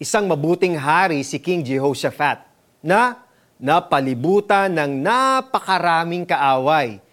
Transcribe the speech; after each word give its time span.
isang 0.00 0.24
mabuting 0.24 0.80
hari 0.80 1.20
si 1.20 1.36
King 1.36 1.60
Jehoshaphat 1.60 2.40
na 2.80 3.20
napalibutan 3.60 4.72
ng 4.72 5.04
napakaraming 5.04 6.24
kaaway. 6.24 7.04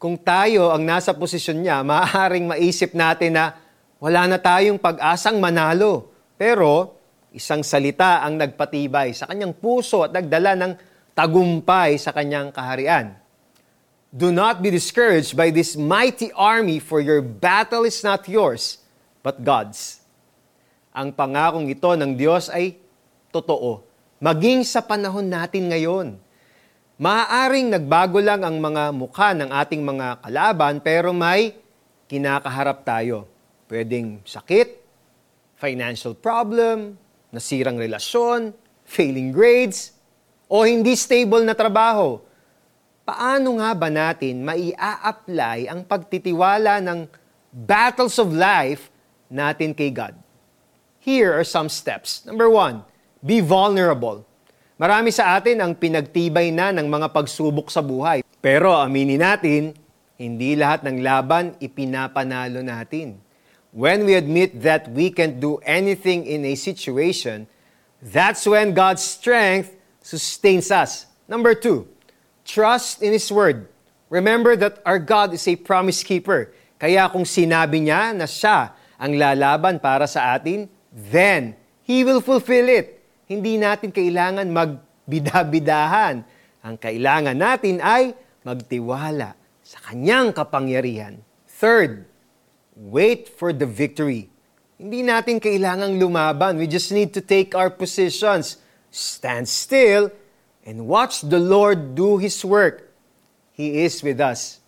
Kung 0.00 0.16
tayo 0.16 0.72
ang 0.72 0.80
nasa 0.88 1.12
posisyon 1.12 1.60
niya, 1.60 1.84
maaaring 1.84 2.48
maisip 2.48 2.96
natin 2.96 3.36
na 3.36 3.60
wala 4.00 4.24
na 4.24 4.40
tayong 4.40 4.80
pag-asang 4.80 5.36
manalo. 5.36 6.08
Pero 6.40 6.96
isang 7.36 7.60
salita 7.60 8.24
ang 8.24 8.40
nagpatibay 8.40 9.12
sa 9.12 9.28
kanyang 9.28 9.52
puso 9.52 10.08
at 10.08 10.16
nagdala 10.16 10.56
ng 10.56 10.72
tagumpay 11.12 12.00
sa 12.00 12.16
kanyang 12.16 12.48
kaharian. 12.48 13.20
Do 14.08 14.32
not 14.32 14.64
be 14.64 14.72
discouraged 14.72 15.36
by 15.36 15.52
this 15.52 15.76
mighty 15.76 16.32
army, 16.32 16.80
for 16.80 17.04
your 17.04 17.20
battle 17.20 17.84
is 17.84 18.00
not 18.00 18.24
yours, 18.30 18.80
but 19.20 19.44
God's. 19.44 20.03
Ang 20.94 21.10
pangakong 21.10 21.66
ito 21.66 21.90
ng 21.98 22.14
Diyos 22.14 22.46
ay 22.46 22.78
totoo, 23.34 23.82
maging 24.22 24.62
sa 24.62 24.78
panahon 24.78 25.26
natin 25.26 25.66
ngayon. 25.66 26.14
Maaaring 27.02 27.74
nagbago 27.74 28.22
lang 28.22 28.46
ang 28.46 28.62
mga 28.62 28.94
mukha 28.94 29.34
ng 29.34 29.50
ating 29.50 29.82
mga 29.82 30.22
kalaban, 30.22 30.78
pero 30.78 31.10
may 31.10 31.58
kinakaharap 32.06 32.86
tayo. 32.86 33.26
Pwedeng 33.66 34.22
sakit, 34.22 34.78
financial 35.58 36.14
problem, 36.14 36.94
nasirang 37.34 37.74
relasyon, 37.74 38.54
failing 38.86 39.34
grades, 39.34 39.98
o 40.46 40.62
hindi 40.62 40.94
stable 40.94 41.42
na 41.42 41.58
trabaho 41.58 42.22
paano 43.04 43.60
nga 43.60 43.70
ba 43.76 43.92
natin 43.92 44.40
maia-apply 44.40 45.68
ang 45.68 45.84
pagtitiwala 45.84 46.80
ng 46.80 47.04
battles 47.52 48.16
of 48.16 48.32
life 48.32 48.88
natin 49.28 49.76
kay 49.76 49.92
God? 49.92 50.16
Here 51.04 51.36
are 51.36 51.44
some 51.44 51.68
steps. 51.68 52.24
Number 52.24 52.48
one, 52.48 52.80
be 53.20 53.44
vulnerable. 53.44 54.24
Marami 54.80 55.12
sa 55.12 55.36
atin 55.36 55.60
ang 55.60 55.76
pinagtibay 55.76 56.48
na 56.48 56.72
ng 56.72 56.88
mga 56.88 57.12
pagsubok 57.12 57.68
sa 57.68 57.84
buhay. 57.84 58.24
Pero 58.40 58.72
aminin 58.72 59.20
natin, 59.20 59.76
hindi 60.16 60.56
lahat 60.56 60.80
ng 60.88 61.04
laban 61.04 61.60
ipinapanalo 61.60 62.64
natin. 62.64 63.20
When 63.68 64.08
we 64.08 64.16
admit 64.16 64.56
that 64.64 64.88
we 64.96 65.12
can't 65.12 65.36
do 65.44 65.60
anything 65.68 66.24
in 66.24 66.40
a 66.48 66.56
situation, 66.56 67.52
that's 68.00 68.48
when 68.48 68.72
God's 68.72 69.04
strength 69.04 69.76
sustains 70.00 70.72
us. 70.72 71.04
Number 71.28 71.52
two, 71.52 71.84
Trust 72.48 73.04
in 73.04 73.12
His 73.12 73.28
Word. 73.28 73.68
Remember 74.08 74.56
that 74.56 74.80
our 74.88 74.96
God 75.00 75.36
is 75.36 75.44
a 75.44 75.56
promise 75.56 76.00
keeper. 76.00 76.52
Kaya 76.80 77.12
kung 77.12 77.28
sinabi 77.28 77.84
niya 77.84 78.16
na 78.16 78.24
siya 78.24 78.72
ang 78.96 79.20
lalaban 79.20 79.76
para 79.80 80.08
sa 80.08 80.32
atin, 80.32 80.64
then 80.94 81.58
He 81.82 82.06
will 82.06 82.22
fulfill 82.22 82.70
it. 82.70 83.02
Hindi 83.26 83.58
natin 83.60 83.90
kailangan 83.90 84.46
magbidabidahan. 84.48 86.24
Ang 86.64 86.76
kailangan 86.80 87.36
natin 87.36 87.82
ay 87.82 88.16
magtiwala 88.46 89.36
sa 89.60 89.78
kanyang 89.90 90.32
kapangyarihan. 90.32 91.20
Third, 91.44 92.08
wait 92.72 93.28
for 93.28 93.52
the 93.52 93.68
victory. 93.68 94.32
Hindi 94.80 95.04
natin 95.04 95.42
kailangang 95.42 96.00
lumaban. 96.00 96.56
We 96.56 96.64
just 96.64 96.88
need 96.88 97.12
to 97.16 97.20
take 97.20 97.52
our 97.52 97.68
positions. 97.68 98.60
Stand 98.88 99.50
still 99.50 100.08
and 100.64 100.88
watch 100.88 101.20
the 101.20 101.40
Lord 101.40 101.92
do 101.92 102.16
His 102.16 102.40
work. 102.44 102.88
He 103.52 103.84
is 103.84 104.00
with 104.00 104.18
us. 104.18 104.64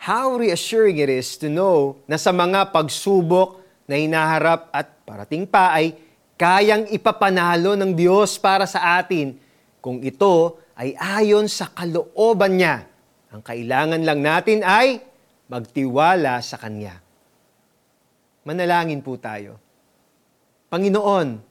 How 0.00 0.36
reassuring 0.36 0.96
it 0.96 1.12
is 1.12 1.36
to 1.44 1.52
know 1.52 2.00
na 2.08 2.16
sa 2.16 2.32
mga 2.32 2.72
pagsubok 2.72 3.60
na 3.84 4.00
hinaharap 4.00 4.72
at 4.72 4.99
parating 5.10 5.42
pa 5.42 5.74
ay 5.74 5.98
kayang 6.38 6.86
ipapanalo 6.86 7.74
ng 7.74 7.98
Diyos 7.98 8.38
para 8.38 8.62
sa 8.62 9.02
atin 9.02 9.34
kung 9.82 9.98
ito 10.06 10.62
ay 10.78 10.94
ayon 10.94 11.50
sa 11.50 11.66
kalooban 11.66 12.54
niya. 12.54 12.86
Ang 13.34 13.42
kailangan 13.42 14.06
lang 14.06 14.22
natin 14.22 14.62
ay 14.62 15.02
magtiwala 15.50 16.38
sa 16.38 16.62
Kanya. 16.62 16.94
Manalangin 18.46 19.02
po 19.02 19.18
tayo. 19.18 19.58
Panginoon, 20.70 21.50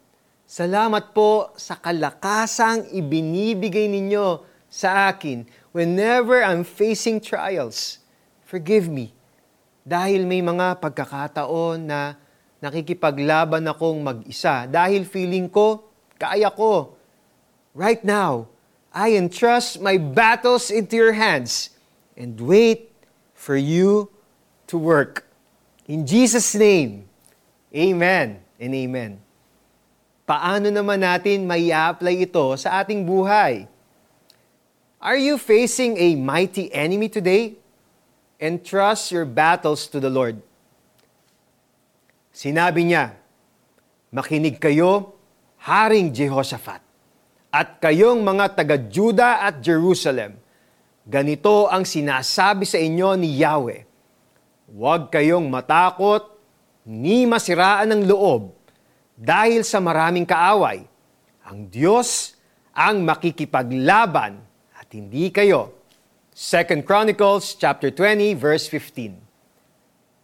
Salamat 0.50 1.14
po 1.14 1.54
sa 1.62 1.78
kalakasang 1.78 2.90
ibinibigay 2.90 3.86
ninyo 3.86 4.42
sa 4.66 5.14
akin 5.14 5.46
whenever 5.78 6.42
I'm 6.42 6.66
facing 6.66 7.22
trials. 7.22 8.02
Forgive 8.50 8.90
me. 8.90 9.14
Dahil 9.86 10.26
may 10.26 10.42
mga 10.42 10.82
pagkakataon 10.82 11.86
na 11.86 12.18
nakikipaglaban 12.60 13.64
akong 13.68 14.00
mag-isa. 14.04 14.68
Dahil 14.68 15.08
feeling 15.08 15.48
ko, 15.48 15.84
kaya 16.20 16.52
ko. 16.52 16.96
Right 17.76 18.04
now, 18.04 18.52
I 18.92 19.16
entrust 19.16 19.80
my 19.80 19.96
battles 19.96 20.70
into 20.70 21.00
your 21.00 21.16
hands 21.16 21.72
and 22.20 22.36
wait 22.40 22.92
for 23.34 23.56
you 23.56 24.12
to 24.68 24.76
work. 24.76 25.28
In 25.88 26.04
Jesus' 26.06 26.54
name, 26.54 27.08
amen 27.72 28.44
and 28.60 28.72
amen 28.76 29.30
paano 30.30 30.70
naman 30.70 31.02
natin 31.02 31.50
mai 31.50 31.74
apply 31.74 32.30
ito 32.30 32.54
sa 32.54 32.86
ating 32.86 33.02
buhay? 33.02 33.66
Are 35.02 35.18
you 35.18 35.42
facing 35.42 35.98
a 35.98 36.14
mighty 36.14 36.70
enemy 36.70 37.10
today? 37.10 37.58
Entrust 38.38 39.10
your 39.10 39.26
battles 39.26 39.90
to 39.90 39.98
the 39.98 40.14
Lord. 40.14 40.38
Sinabi 42.40 42.88
niya, 42.88 43.20
Makinig 44.16 44.64
kayo, 44.64 45.20
Haring 45.60 46.16
Jehoshaphat, 46.16 46.80
at 47.52 47.84
kayong 47.84 48.24
mga 48.24 48.56
taga-Juda 48.56 49.44
at 49.44 49.60
Jerusalem. 49.60 50.40
Ganito 51.04 51.68
ang 51.68 51.84
sinasabi 51.84 52.64
sa 52.64 52.80
inyo 52.80 53.20
ni 53.20 53.44
Yahweh. 53.44 53.84
Huwag 54.72 55.12
kayong 55.12 55.52
matakot, 55.52 56.32
ni 56.88 57.28
masiraan 57.28 57.92
ng 57.92 58.08
loob, 58.08 58.56
dahil 59.20 59.68
sa 59.68 59.84
maraming 59.84 60.24
kaaway, 60.24 60.88
ang 61.44 61.68
Diyos 61.68 62.40
ang 62.72 63.04
makikipaglaban 63.04 64.40
at 64.80 64.88
hindi 64.96 65.28
kayo. 65.28 65.76
2 66.32 66.88
Chronicles 66.88 67.60
chapter 67.60 67.92
20 67.92 68.32
verse 68.40 68.72
15. 68.72 69.29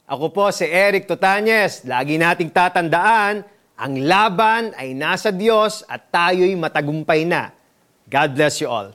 Ako 0.05 0.29
po 0.29 0.45
si 0.53 0.69
Eric 0.69 1.09
Totanyes. 1.09 1.81
Lagi 1.81 2.21
nating 2.21 2.53
tatandaan, 2.53 3.41
ang 3.73 3.93
laban 4.05 4.69
ay 4.77 4.93
nasa 4.93 5.33
Diyos 5.33 5.81
at 5.89 6.13
tayo'y 6.13 6.53
matagumpay 6.53 7.25
na. 7.25 7.49
God 8.05 8.37
bless 8.37 8.61
you 8.61 8.69
all. 8.69 8.93